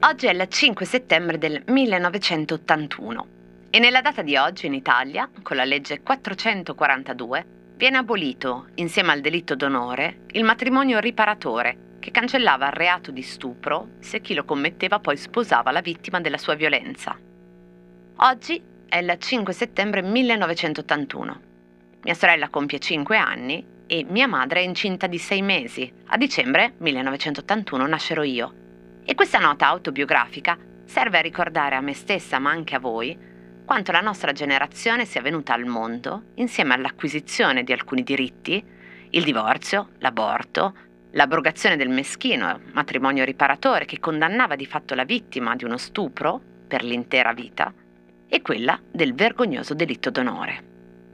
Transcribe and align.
Oggi 0.00 0.26
è 0.26 0.32
il 0.32 0.46
5 0.48 0.86
settembre 0.86 1.38
del 1.38 1.62
1981 1.66 3.26
e 3.70 3.78
nella 3.78 4.00
data 4.00 4.22
di 4.22 4.36
oggi 4.36 4.66
in 4.66 4.74
Italia, 4.74 5.28
con 5.42 5.56
la 5.56 5.64
legge 5.64 6.00
442, 6.00 7.46
viene 7.76 7.98
abolito, 7.98 8.68
insieme 8.76 9.12
al 9.12 9.20
delitto 9.20 9.54
d'onore, 9.54 10.20
il 10.32 10.44
matrimonio 10.44 10.98
riparatore, 10.98 11.96
che 11.98 12.10
cancellava 12.10 12.68
il 12.68 12.72
reato 12.72 13.10
di 13.10 13.22
stupro 13.22 13.88
se 13.98 14.20
chi 14.20 14.34
lo 14.34 14.44
commetteva 14.44 14.98
poi 14.98 15.16
sposava 15.16 15.70
la 15.70 15.82
vittima 15.82 16.20
della 16.20 16.38
sua 16.38 16.54
violenza. 16.54 17.16
Oggi 18.16 18.62
è 18.88 18.98
il 18.98 19.14
5 19.18 19.52
settembre 19.52 20.00
1981. 20.00 21.40
Mia 22.02 22.14
sorella 22.14 22.48
compie 22.48 22.78
5 22.78 23.16
anni 23.18 23.76
e 23.90 24.04
mia 24.06 24.28
madre 24.28 24.60
è 24.60 24.64
incinta 24.64 25.06
di 25.06 25.16
6 25.18 25.42
mesi. 25.42 25.90
A 26.08 26.18
dicembre 26.18 26.74
1981 26.76 27.86
nascerò 27.86 28.22
io 28.22 28.52
e 29.02 29.14
questa 29.14 29.38
nota 29.38 29.66
autobiografica 29.66 30.58
serve 30.84 31.18
a 31.18 31.22
ricordare 31.22 31.74
a 31.74 31.80
me 31.80 31.94
stessa, 31.94 32.38
ma 32.38 32.50
anche 32.50 32.74
a 32.74 32.78
voi, 32.78 33.16
quanto 33.64 33.90
la 33.90 34.02
nostra 34.02 34.32
generazione 34.32 35.06
sia 35.06 35.22
venuta 35.22 35.54
al 35.54 35.64
mondo 35.64 36.24
insieme 36.34 36.74
all'acquisizione 36.74 37.64
di 37.64 37.72
alcuni 37.72 38.02
diritti, 38.02 38.62
il 39.10 39.24
divorzio, 39.24 39.92
l'aborto, 39.98 40.74
l'abrogazione 41.12 41.76
del 41.76 41.88
meschino 41.88 42.60
matrimonio 42.72 43.24
riparatore 43.24 43.86
che 43.86 43.98
condannava 43.98 44.54
di 44.54 44.66
fatto 44.66 44.94
la 44.94 45.04
vittima 45.04 45.56
di 45.56 45.64
uno 45.64 45.78
stupro 45.78 46.38
per 46.68 46.84
l'intera 46.84 47.32
vita, 47.32 47.72
e 48.28 48.42
quella 48.42 48.78
del 48.90 49.14
vergognoso 49.14 49.72
delitto 49.72 50.10
d'onore, 50.10 50.64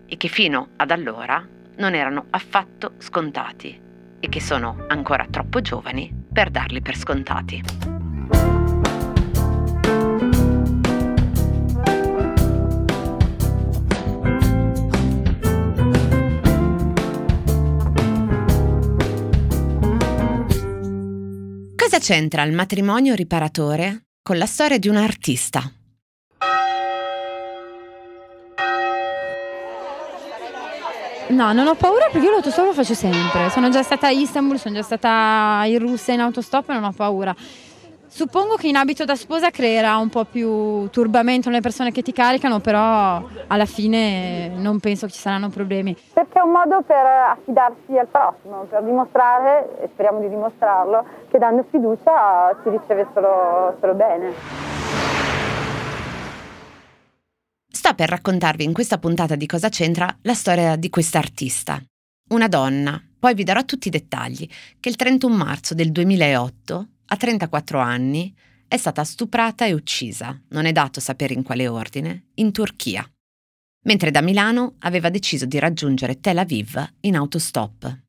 e 0.06 0.16
che 0.16 0.26
fino 0.26 0.70
ad 0.76 0.90
allora 0.90 1.46
non 1.76 1.94
erano 1.94 2.26
affatto 2.30 2.94
scontati 2.98 3.80
e 4.20 4.28
che 4.28 4.40
sono 4.40 4.84
ancora 4.88 5.26
troppo 5.30 5.60
giovani 5.60 6.12
per 6.32 6.50
darli 6.50 6.80
per 6.80 6.96
scontati. 6.96 7.62
Cosa 21.76 21.98
c'entra 21.98 22.42
il 22.42 22.52
matrimonio 22.52 23.14
riparatore 23.14 24.06
con 24.22 24.38
la 24.38 24.46
storia 24.46 24.78
di 24.78 24.88
un 24.88 24.96
artista? 24.96 25.62
No, 31.26 31.52
non 31.52 31.66
ho 31.66 31.74
paura 31.74 32.08
perché 32.12 32.26
io 32.26 32.32
l'autostop 32.32 32.66
lo 32.66 32.72
faccio 32.72 32.94
sempre. 32.94 33.48
Sono 33.48 33.70
già 33.70 33.82
stata 33.82 34.08
a 34.08 34.10
Istanbul, 34.10 34.58
sono 34.58 34.74
già 34.74 34.82
stata 34.82 35.62
in 35.64 35.78
Russia 35.78 36.12
in 36.12 36.20
autostop 36.20 36.68
e 36.68 36.74
non 36.74 36.84
ho 36.84 36.92
paura. 36.94 37.34
Suppongo 38.06 38.54
che 38.54 38.68
in 38.68 38.76
abito 38.76 39.04
da 39.04 39.16
sposa 39.16 39.50
creerà 39.50 39.96
un 39.96 40.08
po' 40.08 40.24
più 40.24 40.88
turbamento 40.90 41.48
nelle 41.48 41.60
persone 41.60 41.90
che 41.90 42.02
ti 42.02 42.12
caricano, 42.12 42.60
però 42.60 43.20
alla 43.48 43.64
fine 43.64 44.48
non 44.54 44.78
penso 44.78 45.08
ci 45.08 45.18
saranno 45.18 45.48
problemi. 45.48 45.96
Perché 46.12 46.38
è 46.38 46.42
un 46.42 46.52
modo 46.52 46.82
per 46.82 47.04
affidarsi 47.04 47.98
al 47.98 48.06
prossimo, 48.06 48.66
per 48.70 48.84
dimostrare, 48.84 49.80
e 49.82 49.88
speriamo 49.92 50.20
di 50.20 50.28
dimostrarlo, 50.28 51.04
che 51.28 51.38
dando 51.38 51.64
fiducia 51.70 52.54
si 52.62 52.68
riceve 52.68 53.08
solo, 53.12 53.74
solo 53.80 53.94
bene. 53.94 54.63
Sto 57.84 57.94
per 57.94 58.08
raccontarvi 58.08 58.64
in 58.64 58.72
questa 58.72 58.96
puntata 58.96 59.36
di 59.36 59.44
Cosa 59.44 59.68
c'entra 59.68 60.08
la 60.22 60.32
storia 60.32 60.74
di 60.74 60.88
questa 60.88 61.18
artista. 61.18 61.84
Una 62.30 62.48
donna, 62.48 62.98
poi 63.18 63.34
vi 63.34 63.44
darò 63.44 63.62
tutti 63.66 63.88
i 63.88 63.90
dettagli, 63.90 64.48
che 64.80 64.88
il 64.88 64.96
31 64.96 65.36
marzo 65.36 65.74
del 65.74 65.92
2008, 65.92 66.88
a 67.04 67.16
34 67.18 67.78
anni, 67.78 68.34
è 68.66 68.78
stata 68.78 69.04
stuprata 69.04 69.66
e 69.66 69.74
uccisa, 69.74 70.40
non 70.48 70.64
è 70.64 70.72
dato 70.72 70.98
sapere 70.98 71.34
in 71.34 71.42
quale 71.42 71.68
ordine, 71.68 72.28
in 72.36 72.52
Turchia. 72.52 73.06
Mentre 73.82 74.10
da 74.10 74.22
Milano 74.22 74.76
aveva 74.78 75.10
deciso 75.10 75.44
di 75.44 75.58
raggiungere 75.58 76.20
Tel 76.20 76.38
Aviv 76.38 76.82
in 77.00 77.16
autostop. 77.16 78.02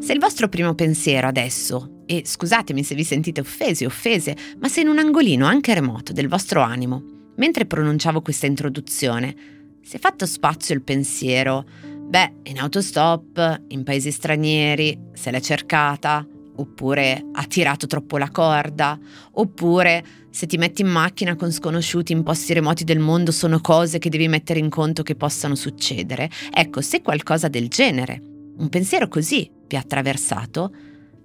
Se 0.00 0.12
il 0.12 0.18
vostro 0.18 0.50
primo 0.50 0.74
pensiero 0.74 1.28
adesso 1.28 1.95
e 2.06 2.22
scusatemi 2.24 2.82
se 2.82 2.94
vi 2.94 3.04
sentite 3.04 3.40
offesi 3.40 3.84
o 3.84 3.88
offese, 3.88 4.36
ma 4.58 4.68
se 4.68 4.80
in 4.80 4.88
un 4.88 4.98
angolino 4.98 5.46
anche 5.46 5.74
remoto 5.74 6.12
del 6.12 6.28
vostro 6.28 6.62
animo, 6.62 7.02
mentre 7.36 7.66
pronunciavo 7.66 8.22
questa 8.22 8.46
introduzione, 8.46 9.34
si 9.82 9.96
è 9.96 9.98
fatto 9.98 10.26
spazio 10.26 10.74
il 10.74 10.82
pensiero, 10.82 11.64
beh, 11.84 12.32
in 12.44 12.58
autostop, 12.58 13.62
in 13.68 13.82
paesi 13.84 14.10
stranieri, 14.10 14.98
se 15.12 15.30
l'è 15.30 15.40
cercata, 15.40 16.26
oppure 16.56 17.24
ha 17.32 17.44
tirato 17.44 17.86
troppo 17.86 18.18
la 18.18 18.30
corda, 18.30 18.98
oppure 19.32 20.04
se 20.30 20.46
ti 20.46 20.56
metti 20.56 20.82
in 20.82 20.88
macchina 20.88 21.34
con 21.34 21.50
sconosciuti 21.52 22.12
in 22.12 22.22
posti 22.22 22.52
remoti 22.52 22.84
del 22.84 22.98
mondo 22.98 23.30
sono 23.32 23.60
cose 23.60 23.98
che 23.98 24.10
devi 24.10 24.28
mettere 24.28 24.58
in 24.58 24.68
conto 24.68 25.02
che 25.02 25.14
possano 25.14 25.54
succedere. 25.54 26.30
Ecco, 26.52 26.80
se 26.80 27.02
qualcosa 27.02 27.48
del 27.48 27.68
genere, 27.68 28.20
un 28.58 28.68
pensiero 28.68 29.08
così 29.08 29.50
vi 29.66 29.76
ha 29.76 29.80
attraversato, 29.80 30.72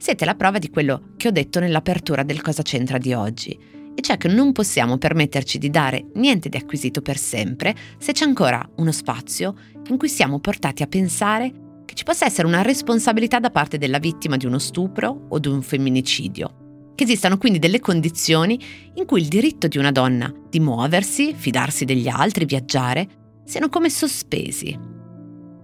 siete 0.02 0.26
la 0.26 0.34
prova 0.34 0.58
di 0.58 0.72
quello 0.72 1.12
che 1.16 1.28
ho 1.28 1.32
detto 1.32 1.60
nell'apertura 1.60 2.24
del 2.24 2.42
Cosa 2.42 2.64
c'entra 2.64 2.98
di 2.98 3.14
oggi, 3.14 3.52
e 3.94 4.02
cioè 4.02 4.18
che 4.18 4.28
non 4.28 4.52
possiamo 4.52 4.98
permetterci 4.98 5.60
di 5.60 5.70
dare 5.70 6.08
niente 6.16 6.50
di 6.50 6.58
acquisito 6.58 7.04
per 7.04 7.20
sempre 7.20 7.76
se 8.00 8.12
c'è 8.12 8.26
ancora 8.26 8.68
uno 8.78 8.92
spazio 8.92 9.54
in 9.90 9.98
cui 9.98 10.10
siamo 10.10 10.40
portati 10.40 10.82
a 10.82 10.88
pensare 10.88 11.84
che 11.86 11.94
ci 11.94 12.04
possa 12.04 12.26
essere 12.26 12.48
una 12.48 12.64
responsabilità 12.64 13.40
da 13.40 13.52
parte 13.52 13.78
della 13.78 14.00
vittima 14.00 14.38
di 14.38 14.48
uno 14.48 14.58
stupro 14.58 15.28
o 15.30 15.38
di 15.38 15.50
un 15.50 15.62
femminicidio. 15.62 16.94
Che 16.96 17.04
esistano 17.04 17.38
quindi 17.38 17.60
delle 17.60 17.80
condizioni 17.80 18.60
in 18.96 19.06
cui 19.06 19.22
il 19.22 19.28
diritto 19.28 19.68
di 19.68 19.78
una 19.78 19.92
donna 19.92 20.34
di 20.50 20.60
muoversi, 20.60 21.36
fidarsi 21.36 21.86
degli 21.86 22.08
altri, 22.08 22.46
viaggiare, 22.46 23.08
siano 23.46 23.70
come 23.70 23.92
sospesi. 23.92 24.76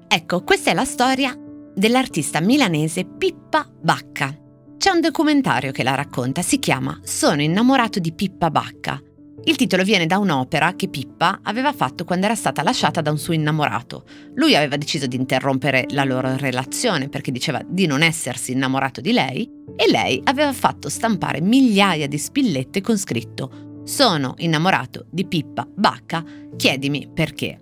Ecco, 0.07 0.43
questa 0.43 0.69
è 0.69 0.73
la 0.75 0.85
storia 0.85 1.35
dell'artista 1.77 2.41
milanese 2.41 3.05
Pippa 3.05 3.69
Bacca. 3.79 4.35
C'è 4.77 4.89
un 4.89 4.99
documentario 4.99 5.71
che 5.71 5.83
la 5.83 5.93
racconta, 5.93 6.41
si 6.41 6.57
chiama 6.57 6.99
Sono 7.03 7.43
innamorato 7.43 7.99
di 7.99 8.13
Pippa 8.13 8.49
Bacca. 8.49 8.99
Il 9.43 9.55
titolo 9.55 9.83
viene 9.83 10.07
da 10.07 10.17
un'opera 10.17 10.73
che 10.73 10.89
Pippa 10.89 11.39
aveva 11.43 11.71
fatto 11.71 12.03
quando 12.03 12.25
era 12.25 12.33
stata 12.33 12.63
lasciata 12.63 13.01
da 13.01 13.11
un 13.11 13.19
suo 13.19 13.33
innamorato. 13.33 14.05
Lui 14.33 14.55
aveva 14.55 14.75
deciso 14.75 15.05
di 15.05 15.15
interrompere 15.17 15.85
la 15.89 16.03
loro 16.03 16.35
relazione 16.35 17.09
perché 17.09 17.31
diceva 17.31 17.61
di 17.63 17.85
non 17.85 18.01
essersi 18.01 18.53
innamorato 18.53 18.99
di 18.99 19.11
lei 19.11 19.47
e 19.75 19.89
lei 19.89 20.19
aveva 20.23 20.53
fatto 20.53 20.89
stampare 20.89 21.41
migliaia 21.41 22.07
di 22.07 22.17
spillette 22.17 22.81
con 22.81 22.97
scritto 22.97 23.81
Sono 23.83 24.33
innamorato 24.37 25.05
di 25.11 25.27
Pippa 25.27 25.67
Bacca, 25.71 26.23
chiedimi 26.55 27.07
perché 27.13 27.59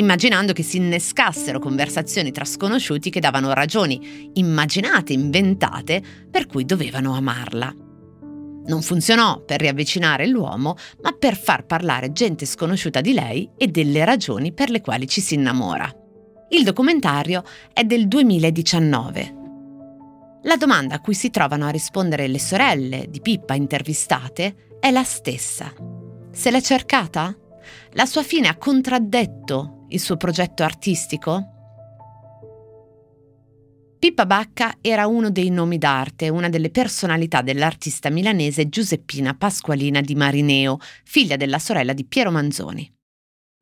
immaginando 0.00 0.52
che 0.52 0.62
si 0.62 0.78
innescassero 0.78 1.58
conversazioni 1.58 2.32
tra 2.32 2.44
sconosciuti 2.44 3.10
che 3.10 3.20
davano 3.20 3.52
ragioni 3.52 4.30
immaginate, 4.34 5.12
inventate, 5.12 6.02
per 6.30 6.46
cui 6.46 6.64
dovevano 6.64 7.14
amarla. 7.14 7.74
Non 8.66 8.82
funzionò 8.82 9.42
per 9.44 9.60
riavvicinare 9.60 10.26
l'uomo, 10.26 10.76
ma 11.02 11.12
per 11.12 11.36
far 11.36 11.64
parlare 11.64 12.12
gente 12.12 12.46
sconosciuta 12.46 13.00
di 13.00 13.12
lei 13.12 13.48
e 13.56 13.68
delle 13.68 14.04
ragioni 14.04 14.52
per 14.52 14.70
le 14.70 14.80
quali 14.80 15.06
ci 15.06 15.20
si 15.20 15.34
innamora. 15.34 15.90
Il 16.50 16.64
documentario 16.64 17.42
è 17.72 17.84
del 17.84 18.08
2019. 18.08 19.38
La 20.44 20.56
domanda 20.56 20.96
a 20.96 21.00
cui 21.00 21.14
si 21.14 21.30
trovano 21.30 21.66
a 21.66 21.70
rispondere 21.70 22.26
le 22.26 22.38
sorelle 22.38 23.06
di 23.08 23.20
Pippa 23.20 23.54
intervistate 23.54 24.76
è 24.80 24.90
la 24.90 25.04
stessa. 25.04 25.72
Se 26.32 26.50
l'è 26.50 26.60
cercata? 26.60 27.36
La 27.92 28.06
sua 28.06 28.22
fine 28.22 28.48
ha 28.48 28.56
contraddetto 28.56 29.79
il 29.90 30.00
suo 30.00 30.16
progetto 30.16 30.62
artistico? 30.62 31.54
Pippa 33.98 34.24
Bacca 34.24 34.78
era 34.80 35.06
uno 35.06 35.30
dei 35.30 35.50
nomi 35.50 35.76
d'arte, 35.76 36.30
una 36.30 36.48
delle 36.48 36.70
personalità 36.70 37.42
dell'artista 37.42 38.08
milanese 38.08 38.68
Giuseppina 38.68 39.34
Pasqualina 39.34 40.00
di 40.00 40.14
Marineo, 40.14 40.78
figlia 41.04 41.36
della 41.36 41.58
sorella 41.58 41.92
di 41.92 42.06
Piero 42.06 42.30
Manzoni. 42.30 42.90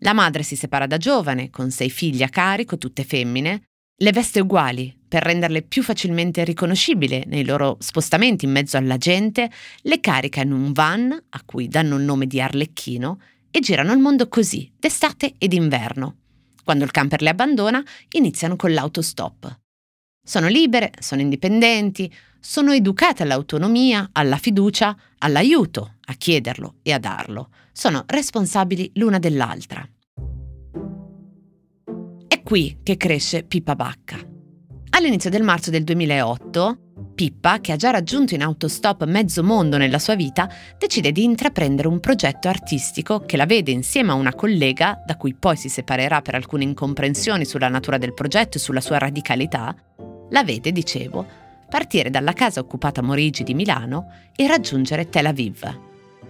La 0.02 0.12
madre 0.12 0.44
si 0.44 0.54
separa 0.54 0.86
da 0.86 0.96
giovane, 0.96 1.50
con 1.50 1.72
sei 1.72 1.90
figli 1.90 2.22
a 2.22 2.28
carico, 2.28 2.78
tutte 2.78 3.02
femmine, 3.02 3.62
le 4.00 4.12
veste 4.12 4.38
uguali 4.38 4.96
per 5.08 5.24
renderle 5.24 5.62
più 5.62 5.82
facilmente 5.82 6.44
riconoscibili 6.44 7.24
nei 7.26 7.44
loro 7.44 7.76
spostamenti 7.80 8.44
in 8.44 8.52
mezzo 8.52 8.76
alla 8.76 8.96
gente, 8.96 9.50
le 9.82 9.98
carica 9.98 10.42
in 10.42 10.52
un 10.52 10.70
van, 10.70 11.10
a 11.10 11.42
cui 11.44 11.66
danno 11.66 11.96
il 11.96 12.04
nome 12.04 12.28
di 12.28 12.40
Arlecchino, 12.40 13.18
e 13.50 13.58
girano 13.58 13.92
il 13.92 13.98
mondo 13.98 14.28
così, 14.28 14.70
d'estate 14.78 15.34
ed 15.36 15.52
inverno. 15.52 16.16
Quando 16.68 16.84
il 16.84 16.92
camper 16.92 17.22
le 17.22 17.30
abbandona, 17.30 17.82
iniziano 18.10 18.54
con 18.54 18.74
l'autostop. 18.74 19.60
Sono 20.22 20.48
libere, 20.48 20.92
sono 21.00 21.22
indipendenti, 21.22 22.14
sono 22.40 22.72
educate 22.72 23.22
all'autonomia, 23.22 24.10
alla 24.12 24.36
fiducia, 24.36 24.94
all'aiuto, 25.16 25.94
a 26.04 26.12
chiederlo 26.12 26.74
e 26.82 26.92
a 26.92 26.98
darlo. 26.98 27.48
Sono 27.72 28.04
responsabili 28.06 28.90
l'una 28.96 29.18
dell'altra. 29.18 29.88
È 32.28 32.42
qui 32.42 32.80
che 32.82 32.98
cresce 32.98 33.44
Pippa 33.44 33.74
Bacca. 33.74 34.18
All'inizio 34.90 35.30
del 35.30 35.44
marzo 35.44 35.70
del 35.70 35.84
2008, 35.84 36.87
Pippa, 37.18 37.58
che 37.58 37.72
ha 37.72 37.76
già 37.76 37.90
raggiunto 37.90 38.34
in 38.34 38.44
autostop 38.44 39.04
mezzo 39.06 39.42
mondo 39.42 39.76
nella 39.76 39.98
sua 39.98 40.14
vita, 40.14 40.48
decide 40.78 41.10
di 41.10 41.24
intraprendere 41.24 41.88
un 41.88 41.98
progetto 41.98 42.46
artistico 42.46 43.22
che 43.26 43.36
la 43.36 43.44
vede 43.44 43.72
insieme 43.72 44.12
a 44.12 44.14
una 44.14 44.32
collega, 44.32 45.02
da 45.04 45.16
cui 45.16 45.34
poi 45.34 45.56
si 45.56 45.68
separerà 45.68 46.22
per 46.22 46.36
alcune 46.36 46.62
incomprensioni 46.62 47.44
sulla 47.44 47.66
natura 47.66 47.98
del 47.98 48.14
progetto 48.14 48.56
e 48.56 48.60
sulla 48.60 48.80
sua 48.80 48.98
radicalità, 48.98 49.74
la 50.30 50.44
vede, 50.44 50.70
dicevo, 50.70 51.26
partire 51.68 52.08
dalla 52.08 52.34
casa 52.34 52.60
occupata 52.60 53.02
Morigi 53.02 53.42
di 53.42 53.54
Milano 53.54 54.12
e 54.36 54.46
raggiungere 54.46 55.08
Tel 55.08 55.26
Aviv. 55.26 55.80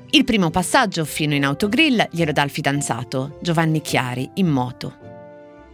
Il 0.09 0.25
primo 0.25 0.49
passaggio 0.49 1.05
fino 1.05 1.35
in 1.35 1.45
autogrill 1.45 2.09
glielo 2.11 2.33
dà 2.33 2.43
il 2.43 2.51
fidanzato, 2.51 3.37
Giovanni 3.43 3.83
Chiari, 3.83 4.31
in 4.37 4.47
moto. 4.47 4.97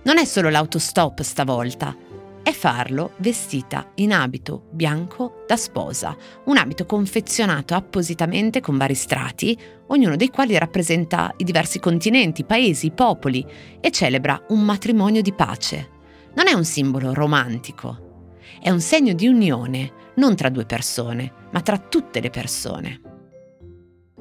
Non 0.02 0.18
è 0.18 0.24
solo 0.24 0.50
l'autostop 0.50 1.20
stavolta, 1.22 1.96
è 2.44 2.52
farlo 2.52 3.12
vestita 3.16 3.92
in 3.94 4.12
abito 4.12 4.66
bianco 4.70 5.44
da 5.46 5.56
sposa, 5.56 6.14
un 6.44 6.58
abito 6.58 6.84
confezionato 6.84 7.74
appositamente 7.74 8.60
con 8.60 8.76
vari 8.76 8.94
strati, 8.94 9.58
ognuno 9.86 10.14
dei 10.14 10.28
quali 10.28 10.56
rappresenta 10.58 11.32
i 11.38 11.44
diversi 11.44 11.80
continenti, 11.80 12.44
paesi, 12.44 12.90
popoli 12.90 13.44
e 13.80 13.90
celebra 13.90 14.44
un 14.50 14.60
matrimonio 14.60 15.22
di 15.22 15.32
pace. 15.32 15.88
Non 16.34 16.46
è 16.46 16.52
un 16.52 16.66
simbolo 16.66 17.14
romantico, 17.14 18.28
è 18.60 18.68
un 18.68 18.80
segno 18.80 19.14
di 19.14 19.26
unione, 19.26 20.12
non 20.16 20.36
tra 20.36 20.50
due 20.50 20.66
persone, 20.66 21.32
ma 21.50 21.62
tra 21.62 21.78
tutte 21.78 22.20
le 22.20 22.28
persone. 22.28 23.00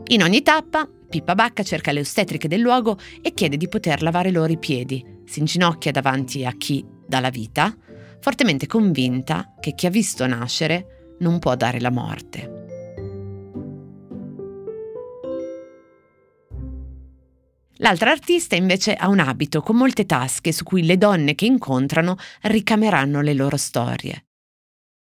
In 0.08 0.24
ogni 0.24 0.42
tappa, 0.44 0.90
Pippa 1.10 1.36
Bacca 1.36 1.64
cerca 1.64 1.92
le 1.92 2.00
ostetriche 2.00 2.48
del 2.48 2.62
luogo 2.62 2.98
e 3.22 3.34
chiede 3.34 3.58
di 3.58 3.68
poter 3.68 4.02
lavare 4.02 4.32
loro 4.32 4.54
i 4.54 4.58
piedi, 4.58 5.06
si 5.26 5.40
inginocchia 5.40 5.92
davanti 5.92 6.46
a 6.46 6.54
chi 6.54 6.86
dà 7.06 7.20
la 7.20 7.30
vita, 7.30 7.76
fortemente 8.24 8.68
convinta 8.68 9.54
che 9.60 9.76
chi 9.76 9.86
ha 9.86 9.90
visto 9.90 10.26
nascere 10.26 11.16
non 11.20 11.40
può 11.40 11.58
dare 11.58 11.82
la 11.82 11.92
morte. 11.92 12.62
L'altra 17.80 18.12
artista 18.12 18.56
invece 18.56 18.94
ha 18.94 19.10
un 19.10 19.20
abito 19.20 19.60
con 19.60 19.76
molte 19.76 20.06
tasche 20.06 20.54
su 20.54 20.64
cui 20.64 20.86
le 20.86 20.98
donne 20.98 21.36
che 21.36 21.44
incontrano 21.44 22.16
ricameranno 22.44 23.20
le 23.20 23.34
loro 23.34 23.58
storie. 23.58 24.28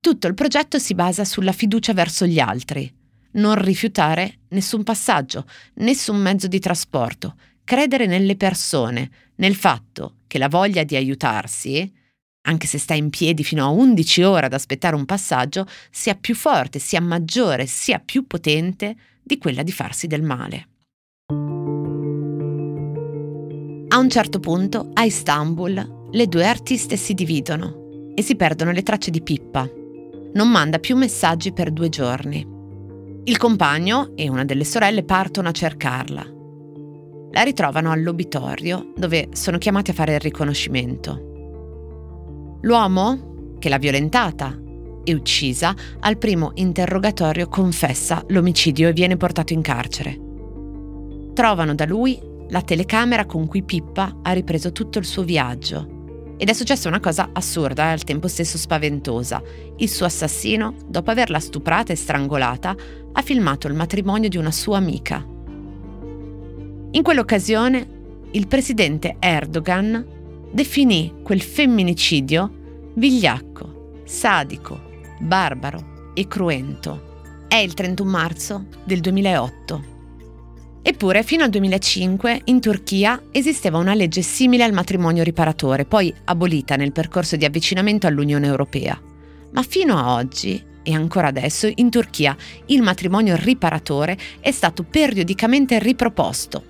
Tutto 0.01 0.27
il 0.27 0.33
progetto 0.33 0.77
si 0.77 0.93
basa 0.93 1.23
sulla 1.23 1.53
fiducia 1.53 1.93
verso 1.93 2.25
gli 2.25 2.39
altri, 2.39 2.93
non 3.35 3.55
rifiutare 3.55 4.39
nessun 4.49 4.83
passaggio, 4.83 5.45
nessun 5.75 6.17
mezzo 6.17 6.47
di 6.47 6.59
trasporto, 6.59 7.35
credere 7.63 8.05
nelle 8.05 8.35
persone, 8.35 9.09
nel 9.35 9.55
fatto 9.55 10.17
che 10.27 10.37
la 10.37 10.49
voglia 10.49 10.83
di 10.83 10.97
aiutarsi 10.97 12.05
anche 12.47 12.65
se 12.65 12.77
sta 12.77 12.93
in 12.93 13.09
piedi 13.09 13.43
fino 13.43 13.65
a 13.65 13.69
11 13.69 14.23
ore 14.23 14.45
ad 14.45 14.53
aspettare 14.53 14.95
un 14.95 15.05
passaggio, 15.05 15.67
sia 15.91 16.15
più 16.15 16.33
forte, 16.33 16.79
sia 16.79 17.01
maggiore, 17.01 17.65
sia 17.65 17.99
più 17.99 18.25
potente 18.25 18.95
di 19.21 19.37
quella 19.37 19.63
di 19.63 19.71
farsi 19.71 20.07
del 20.07 20.23
male. 20.23 20.67
A 23.89 23.97
un 23.97 24.09
certo 24.09 24.39
punto, 24.39 24.91
a 24.93 25.03
Istanbul, 25.03 26.09
le 26.11 26.27
due 26.27 26.45
artiste 26.45 26.95
si 26.95 27.13
dividono 27.13 28.11
e 28.15 28.21
si 28.21 28.35
perdono 28.35 28.71
le 28.71 28.83
tracce 28.83 29.11
di 29.11 29.21
Pippa. 29.21 29.69
Non 30.33 30.49
manda 30.49 30.79
più 30.79 30.95
messaggi 30.95 31.51
per 31.51 31.71
due 31.71 31.89
giorni. 31.89 32.55
Il 33.25 33.37
compagno 33.37 34.13
e 34.15 34.29
una 34.29 34.45
delle 34.45 34.63
sorelle 34.63 35.03
partono 35.03 35.49
a 35.49 35.51
cercarla. 35.51 36.25
La 37.31 37.41
ritrovano 37.41 37.91
all'obitorio, 37.91 38.93
dove 38.95 39.29
sono 39.33 39.57
chiamati 39.57 39.91
a 39.91 39.93
fare 39.93 40.13
il 40.13 40.21
riconoscimento. 40.21 41.26
L'uomo, 42.61 43.55
che 43.59 43.69
l'ha 43.69 43.77
violentata 43.77 44.57
e 45.03 45.13
uccisa, 45.13 45.75
al 45.99 46.17
primo 46.17 46.51
interrogatorio 46.55 47.47
confessa 47.47 48.23
l'omicidio 48.27 48.89
e 48.89 48.93
viene 48.93 49.15
portato 49.15 49.53
in 49.53 49.61
carcere. 49.61 50.19
Trovano 51.33 51.75
da 51.75 51.85
lui 51.85 52.19
la 52.49 52.61
telecamera 52.61 53.25
con 53.25 53.45
cui 53.45 53.63
Pippa 53.63 54.19
ha 54.23 54.31
ripreso 54.31 54.71
tutto 54.71 54.99
il 54.99 55.05
suo 55.05 55.23
viaggio. 55.23 55.95
Ed 56.37 56.49
è 56.49 56.53
successa 56.53 56.87
una 56.87 56.99
cosa 56.99 57.29
assurda 57.33 57.85
e 57.85 57.91
al 57.91 58.03
tempo 58.03 58.27
stesso 58.27 58.57
spaventosa. 58.57 59.41
Il 59.77 59.89
suo 59.89 60.05
assassino, 60.05 60.75
dopo 60.87 61.11
averla 61.11 61.39
stuprata 61.39 61.93
e 61.93 61.95
strangolata, 61.95 62.75
ha 63.11 63.21
filmato 63.21 63.67
il 63.67 63.73
matrimonio 63.73 64.29
di 64.29 64.37
una 64.37 64.51
sua 64.51 64.77
amica. 64.77 65.25
In 66.91 67.01
quell'occasione, 67.03 67.95
il 68.31 68.47
presidente 68.47 69.15
Erdogan 69.19 70.05
definì 70.51 71.13
quel 71.23 71.41
femminicidio 71.41 72.91
vigliacco, 72.95 74.01
sadico, 74.05 74.79
barbaro 75.19 76.11
e 76.13 76.27
cruento. 76.27 77.45
È 77.47 77.55
il 77.55 77.73
31 77.73 78.09
marzo 78.09 78.65
del 78.83 78.99
2008. 78.99 79.95
Eppure, 80.81 81.21
fino 81.23 81.43
al 81.43 81.49
2005 81.49 82.41
in 82.45 82.61
Turchia 82.61 83.21
esisteva 83.31 83.77
una 83.77 83.93
legge 83.93 84.21
simile 84.21 84.63
al 84.63 84.71
matrimonio 84.71 85.21
riparatore, 85.21 85.85
poi 85.85 86.13
abolita 86.25 86.75
nel 86.75 86.93
percorso 86.93 87.35
di 87.35 87.45
avvicinamento 87.45 88.07
all'Unione 88.07 88.47
Europea. 88.47 88.99
Ma 89.51 89.63
fino 89.63 89.97
a 89.97 90.13
oggi, 90.13 90.63
e 90.81 90.93
ancora 90.93 91.27
adesso, 91.27 91.69
in 91.75 91.89
Turchia 91.89 92.35
il 92.67 92.81
matrimonio 92.81 93.35
riparatore 93.35 94.17
è 94.39 94.51
stato 94.51 94.83
periodicamente 94.83 95.77
riproposto. 95.79 96.63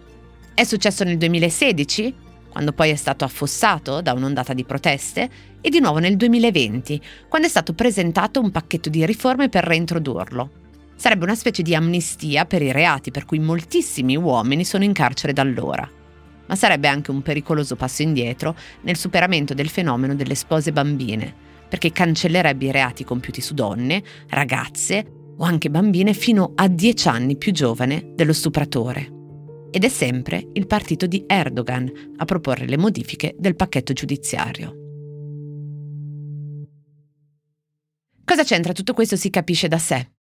È 0.56 0.64
successo 0.64 1.04
nel 1.04 1.18
2016, 1.18 2.14
quando 2.58 2.74
poi 2.74 2.90
è 2.90 2.96
stato 2.96 3.24
affossato 3.24 4.02
da 4.02 4.14
un'ondata 4.14 4.56
di 4.56 4.64
proteste, 4.64 5.30
e 5.62 5.70
di 5.70 5.80
nuovo 5.80 6.00
nel 6.00 6.18
2020, 6.18 7.00
quando 7.30 7.46
è 7.46 7.52
stato 7.52 7.74
presentato 7.74 8.40
un 8.40 8.50
pacchetto 8.50 8.90
di 8.90 9.06
riforme 9.06 9.48
per 9.48 9.64
reintrodurlo. 9.64 10.50
Sarebbe 10.96 11.26
una 11.26 11.36
specie 11.36 11.62
di 11.62 11.76
amnistia 11.76 12.46
per 12.46 12.64
i 12.64 12.72
reati 12.72 13.12
per 13.12 13.26
cui 13.26 13.38
moltissimi 13.38 14.18
uomini 14.18 14.66
sono 14.66 14.84
in 14.84 14.94
carcere 14.94 15.34
da 15.34 15.44
allora. 15.44 15.88
Ma 16.48 16.56
sarebbe 16.56 16.88
anche 16.88 17.12
un 17.12 17.22
pericoloso 17.22 17.76
passo 17.76 18.02
indietro 18.02 18.56
nel 18.82 18.98
superamento 18.98 19.54
del 19.54 19.70
fenomeno 19.70 20.16
delle 20.16 20.34
spose 20.34 20.72
bambine, 20.72 21.32
perché 21.70 21.92
cancellerebbe 21.92 22.66
i 22.66 22.72
reati 22.72 23.04
compiuti 23.04 23.40
su 23.40 23.54
donne, 23.54 24.02
ragazze 24.30 25.06
o 25.38 25.44
anche 25.44 25.70
bambine 25.70 26.14
fino 26.14 26.54
a 26.56 26.68
10 26.68 27.08
anni 27.08 27.38
più 27.38 27.52
giovane 27.52 28.14
dello 28.16 28.34
stupratore 28.34 29.12
ed 29.72 29.84
è 29.84 29.90
sempre 29.90 30.48
il 30.54 30.68
partito 30.68 31.08
di 31.08 31.24
Erdogan 31.28 32.16
a 32.18 32.26
proporre 32.26 32.68
le 32.68 32.78
modifiche 32.78 33.36
del 33.38 33.56
pacchetto 33.56 33.94
giudiziario. 33.94 34.86
Cosa 38.24 38.44
c'entra 38.44 38.74
tutto 38.74 38.94
questo 38.94 39.16
si 39.16 39.30
capisce 39.30 39.68
da 39.68 39.78
sé. 39.78 40.12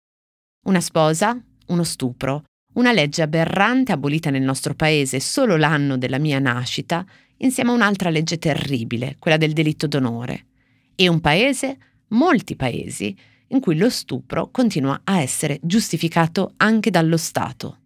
Una 0.66 0.80
sposa, 0.80 1.40
uno 1.66 1.84
stupro, 1.84 2.44
una 2.74 2.92
legge 2.92 3.22
aberrante 3.22 3.92
abolita 3.92 4.30
nel 4.30 4.42
nostro 4.42 4.74
paese 4.74 5.18
solo 5.20 5.56
l'anno 5.56 5.96
della 5.98 6.18
mia 6.18 6.38
nascita, 6.38 7.04
insieme 7.38 7.70
a 7.70 7.74
un'altra 7.74 8.10
legge 8.10 8.38
terribile, 8.38 9.16
quella 9.18 9.36
del 9.36 9.52
delitto 9.52 9.86
d'onore, 9.86 10.46
e 10.94 11.08
un 11.08 11.20
paese, 11.20 11.78
molti 12.08 12.54
paesi, 12.54 13.16
in 13.48 13.60
cui 13.60 13.76
lo 13.76 13.90
stupro 13.90 14.50
continua 14.50 15.00
a 15.04 15.20
essere 15.20 15.58
giustificato 15.62 16.52
anche 16.56 16.90
dallo 16.90 17.16
Stato. 17.16 17.78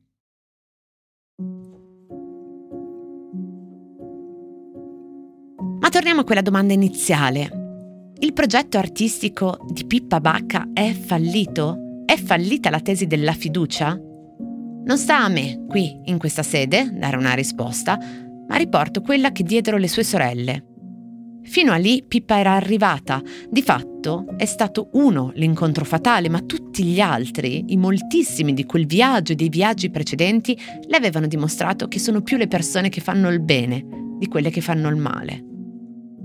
Torniamo 5.91 6.21
a 6.21 6.25
quella 6.25 6.41
domanda 6.41 6.73
iniziale. 6.73 8.15
Il 8.21 8.33
progetto 8.33 8.79
artistico 8.79 9.67
di 9.73 9.85
Pippa 9.85 10.21
Bacca 10.21 10.69
è 10.73 10.93
fallito? 10.93 12.05
È 12.07 12.17
fallita 12.17 12.71
la 12.71 12.81
tesi 12.81 13.07
della 13.07 13.33
fiducia? 13.33 13.99
Non 14.85 14.97
sta 14.97 15.25
a 15.25 15.29
me, 15.29 15.65
qui, 15.67 16.01
in 16.05 16.19
questa 16.19 16.45
sede, 16.45 16.91
dare 16.93 17.17
una 17.17 17.35
risposta, 17.35 17.99
ma 18.47 18.57
riporto 18.57 19.01
quella 19.01 19.33
che 19.33 19.43
diedero 19.43 19.79
le 19.79 19.89
sue 19.89 20.05
sorelle. 20.05 20.65
Fino 21.43 21.73
a 21.73 21.77
lì 21.77 22.05
Pippa 22.07 22.39
era 22.39 22.55
arrivata. 22.55 23.21
Di 23.49 23.63
fatto 23.63 24.27
è 24.37 24.45
stato 24.45 24.91
uno 24.93 25.33
l'incontro 25.35 25.85
fatale, 25.85 26.29
ma 26.29 26.41
tutti 26.41 26.85
gli 26.85 27.01
altri, 27.01 27.65
i 27.69 27.77
moltissimi 27.77 28.55
di 28.55 28.65
quel 28.65 28.87
viaggio 28.87 29.33
e 29.33 29.37
dei 29.37 29.49
viaggi 29.49 29.91
precedenti, 29.91 30.57
le 30.87 30.97
avevano 30.97 31.27
dimostrato 31.27 31.89
che 31.89 31.99
sono 31.99 32.23
più 32.23 32.37
le 32.37 32.47
persone 32.47 32.91
che 32.91 33.01
fanno 33.01 33.29
il 33.29 33.41
bene 33.41 33.85
di 34.19 34.29
quelle 34.29 34.51
che 34.51 34.61
fanno 34.61 34.89
il 34.89 34.97
male. 34.97 35.50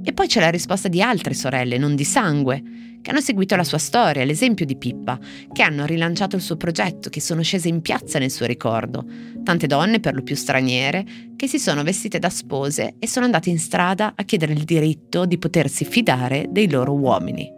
E 0.08 0.14
poi 0.14 0.28
c'è 0.28 0.40
la 0.40 0.52
risposta 0.52 0.88
di 0.88 1.02
altre 1.02 1.34
sorelle, 1.34 1.80
non 1.80 1.96
di 1.96 2.04
sangue, 2.04 2.62
che 3.02 3.10
hanno 3.10 3.22
seguito 3.22 3.56
la 3.56 3.64
sua 3.64 3.80
storia, 3.80 4.24
l'esempio 4.24 4.64
di 4.64 4.78
Pippa, 4.78 5.18
che 5.52 5.64
hanno 5.64 5.84
rilanciato 5.88 6.36
il 6.36 6.44
suo 6.44 6.58
progetto, 6.58 7.10
che 7.10 7.20
sono 7.20 7.42
scese 7.42 7.70
in 7.70 7.82
piazza 7.82 8.20
nel 8.20 8.30
suo 8.30 8.46
ricordo. 8.46 9.04
Tante 9.44 9.66
donne, 9.66 10.00
per 10.00 10.14
lo 10.14 10.22
più 10.22 10.36
straniere, 10.36 11.06
che 11.36 11.48
si 11.48 11.58
sono 11.58 11.82
vestite 11.82 12.20
da 12.20 12.30
spose 12.30 12.98
e 13.00 13.08
sono 13.08 13.26
andate 13.26 13.50
in 13.50 13.58
strada 13.58 14.14
a 14.16 14.24
chiedere 14.24 14.54
il 14.54 14.64
diritto 14.64 15.26
di 15.26 15.40
potersi 15.40 15.86
fidare 15.86 16.46
dei 16.52 16.70
loro 16.70 16.94
uomini. 16.94 17.52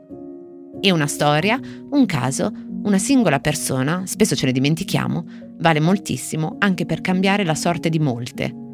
E 0.80 0.92
una 0.92 1.08
storia, 1.08 1.60
un 1.90 2.06
caso, 2.06 2.50
una 2.84 2.98
singola 2.98 3.42
persona, 3.42 4.04
spesso 4.06 4.38
ce 4.38 4.46
ne 4.46 4.54
dimentichiamo, 4.54 5.26
vale 5.60 5.82
moltissimo 5.82 6.56
anche 6.60 6.86
per 6.86 7.02
cambiare 7.02 7.44
la 7.44 7.56
sorte 7.56 7.90
di 7.90 8.00
molte 8.00 8.67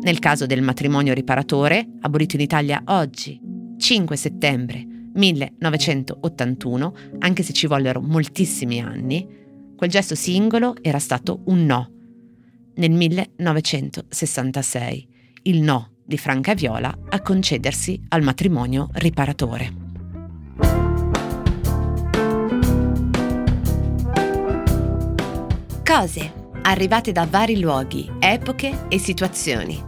nel 0.00 0.20
caso 0.20 0.46
del 0.46 0.62
matrimonio 0.62 1.12
riparatore, 1.12 1.86
abolito 2.00 2.36
in 2.36 2.42
Italia 2.42 2.82
oggi, 2.86 3.38
5 3.76 4.16
settembre 4.16 4.86
1981, 5.12 6.94
anche 7.18 7.42
se 7.42 7.52
ci 7.52 7.66
vollero 7.66 8.00
moltissimi 8.00 8.80
anni, 8.80 9.26
quel 9.76 9.90
gesto 9.90 10.14
singolo 10.14 10.76
era 10.80 10.98
stato 10.98 11.42
un 11.46 11.64
no. 11.64 11.90
Nel 12.74 12.92
1966, 12.92 15.08
il 15.42 15.60
no 15.62 15.94
di 16.04 16.16
Franca 16.16 16.54
Viola 16.54 16.96
a 17.08 17.20
concedersi 17.20 18.00
al 18.08 18.22
matrimonio 18.22 18.88
riparatore. 18.92 19.86
Cose 25.84 26.32
arrivate 26.62 27.12
da 27.12 27.26
vari 27.28 27.60
luoghi, 27.60 28.10
epoche 28.18 28.86
e 28.88 28.98
situazioni. 28.98 29.87